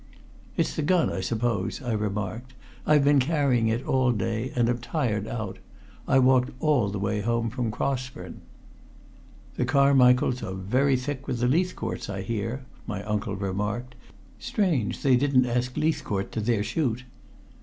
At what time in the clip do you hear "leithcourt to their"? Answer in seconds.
15.77-16.63